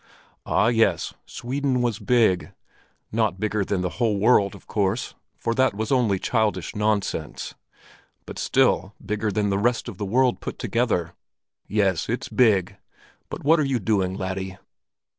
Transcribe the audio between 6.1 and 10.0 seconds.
childish nonsense—but still bigger than all the rest of